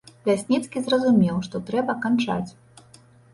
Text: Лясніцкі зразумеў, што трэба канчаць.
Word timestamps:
Лясніцкі 0.27 0.81
зразумеў, 0.85 1.35
што 1.49 1.61
трэба 1.67 1.97
канчаць. 2.07 2.51